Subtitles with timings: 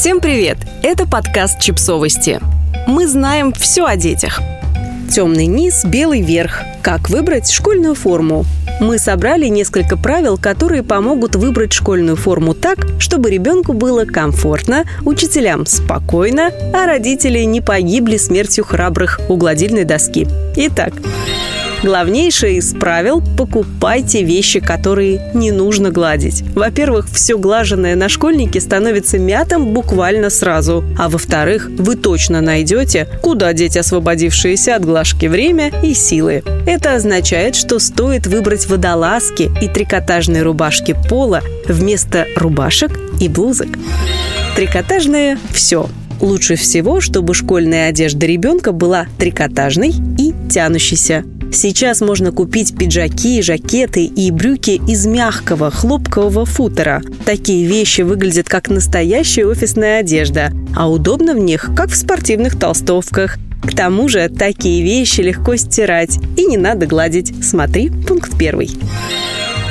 [0.00, 0.56] Всем привет!
[0.82, 2.40] Это подкаст «Чипсовости».
[2.86, 4.40] Мы знаем все о детях.
[5.12, 6.62] Темный низ, белый верх.
[6.80, 8.46] Как выбрать школьную форму?
[8.80, 15.66] Мы собрали несколько правил, которые помогут выбрать школьную форму так, чтобы ребенку было комфортно, учителям
[15.66, 20.26] спокойно, а родители не погибли смертью храбрых у гладильной доски.
[20.56, 20.94] Итак,
[21.82, 26.42] Главнейшее из правил– покупайте вещи, которые не нужно гладить.
[26.54, 30.84] Во-первых, все глаженное на школьнике становится мятым буквально сразу.
[30.98, 36.42] А во-вторых, вы точно найдете, куда деть освободившиеся от глажки время и силы.
[36.66, 42.90] Это означает, что стоит выбрать водолазки и трикотажные рубашки пола вместо рубашек
[43.22, 43.68] и блузок.
[44.54, 45.88] Трикотажные– все.
[46.20, 51.24] Лучше всего, чтобы школьная одежда ребенка была трикотажной и тянущейся.
[51.52, 57.02] Сейчас можно купить пиджаки, жакеты и брюки из мягкого хлопкового футера.
[57.24, 63.36] Такие вещи выглядят как настоящая офисная одежда, а удобно в них, как в спортивных толстовках.
[63.62, 67.32] К тому же такие вещи легко стирать и не надо гладить.
[67.44, 68.70] Смотри пункт первый.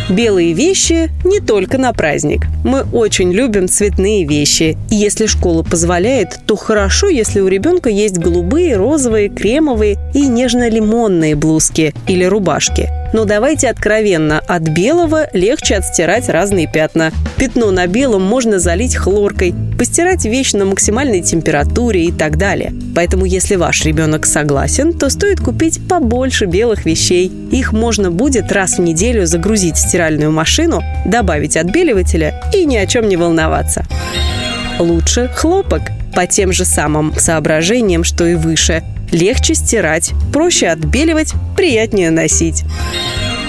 [0.09, 2.47] Белые вещи не только на праздник.
[2.63, 4.75] Мы очень любим цветные вещи.
[4.89, 11.35] И если школа позволяет, то хорошо, если у ребенка есть голубые, розовые, кремовые и нежно-лимонные
[11.35, 12.89] блузки или рубашки.
[13.11, 17.11] Но давайте откровенно, от белого легче отстирать разные пятна.
[17.37, 22.73] Пятно на белом можно залить хлоркой, постирать вещь на максимальной температуре и так далее.
[22.95, 27.31] Поэтому если ваш ребенок согласен, то стоит купить побольше белых вещей.
[27.51, 32.85] Их можно будет раз в неделю загрузить в стиральную машину, добавить отбеливателя и ни о
[32.85, 33.85] чем не волноваться.
[34.77, 35.81] Лучше хлопок
[36.13, 42.63] по тем же самым соображениям, что и выше– легче стирать, проще отбеливать, приятнее носить.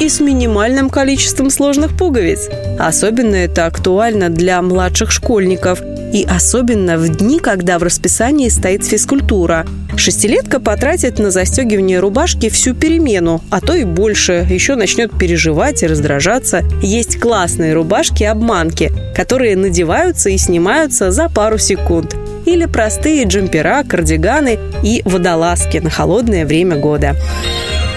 [0.00, 2.48] И с минимальным количеством сложных пуговиц.
[2.78, 5.82] Особенно это актуально для младших школьников.
[6.14, 9.66] И особенно в дни, когда в расписании стоит физкультура.
[9.96, 14.46] Шестилетка потратит на застегивание рубашки всю перемену, а то и больше.
[14.48, 16.64] Еще начнет переживать и раздражаться.
[16.82, 22.16] Есть классные рубашки-обманки, которые надеваются и снимаются за пару секунд
[22.50, 27.16] или простые джемпера, кардиганы и водолазки на холодное время года.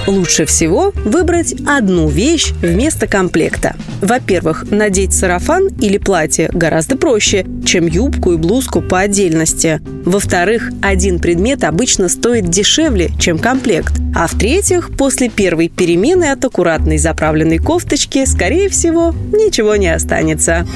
[0.06, 3.75] Лучше всего выбрать одну вещь вместо комплекта.
[4.02, 9.81] Во-первых, надеть сарафан или платье гораздо проще, чем юбку и блузку по отдельности.
[10.06, 13.94] Во-вторых, один предмет обычно стоит дешевле, чем комплект.
[14.13, 20.68] А в-третьих, после первой перемены от аккуратной заправленной кофточки, скорее всего, ничего не останется.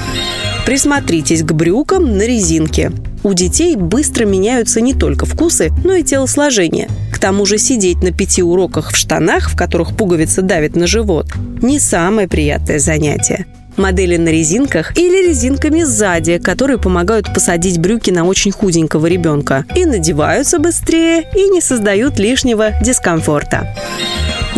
[0.64, 2.92] Присмотритесь к брюкам на резинке.
[3.22, 6.88] У детей быстро меняются не только вкусы, но и телосложение.
[7.12, 11.26] К тому же сидеть на пяти уроках в штанах, в которых пуговица давит на живот,
[11.62, 13.46] не самое приятное занятие
[13.78, 19.86] модели на резинках или резинками сзади, которые помогают посадить брюки на очень худенького ребенка и
[19.86, 23.74] надеваются быстрее и не создают лишнего дискомфорта.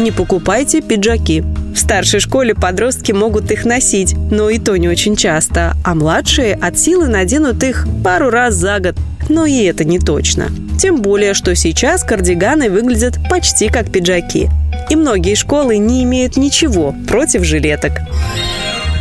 [0.01, 1.43] Не покупайте пиджаки.
[1.75, 6.55] В старшей школе подростки могут их носить, но и то не очень часто, а младшие
[6.55, 8.97] от силы наденут их пару раз за год.
[9.29, 10.49] Но и это не точно.
[10.81, 14.49] Тем более, что сейчас кардиганы выглядят почти как пиджаки.
[14.89, 18.01] И многие школы не имеют ничего против жилеток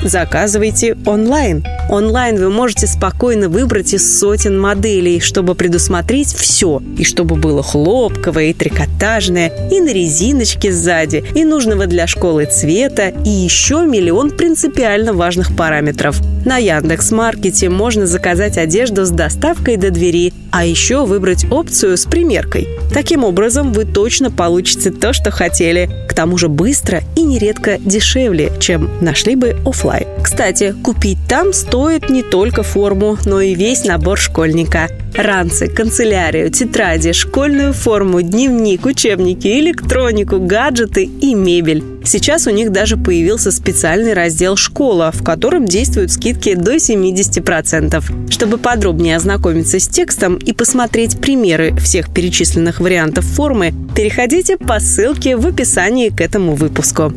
[0.04, 1.64] заказывайте онлайн.
[1.90, 6.84] Онлайн вы можете спокойно выбрать из сотен моделей, чтобы предусмотреть все.
[7.00, 13.12] И чтобы было хлопковое, и трикотажное, и на резиночке сзади, и нужного для школы цвета,
[13.26, 16.22] и еще миллион принципиально важных параметров.
[16.46, 22.68] На Яндекс.Маркете можно заказать одежду с доставкой до двери, а еще выбрать опцию с примеркой.
[22.94, 25.90] Таким образом, вы точно получите то, что хотели.
[26.08, 30.08] К тому же быстро и нередко дешевле, чем нашли бы офлайн.
[30.24, 34.90] Кстати, купить там стоит не только форму, но и весь набор школьника.
[35.16, 41.84] Ранцы, канцелярию, тетради, школьную форму, дневник, учебники, электронику, гаджеты и мебель.
[42.04, 48.32] Сейчас у них даже появился специальный раздел «Школа», в котором действуют скидки до 70%.
[48.32, 55.36] Чтобы подробнее ознакомиться с текстом и посмотреть примеры всех перечисленных вариантов формы, переходите по ссылке
[55.36, 57.14] в описании к этому выпуску.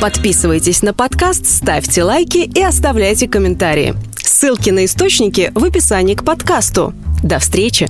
[0.00, 3.94] Подписывайтесь на подкаст, ставьте лайки и оставляйте комментарии.
[4.22, 6.92] Ссылки на источники в описании к подкасту.
[7.22, 7.88] До встречи!